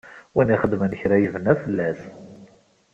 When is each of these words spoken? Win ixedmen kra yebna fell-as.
Win 0.35 0.53
ixedmen 0.55 0.93
kra 1.01 1.17
yebna 1.21 1.53
fell-as. 1.63 2.01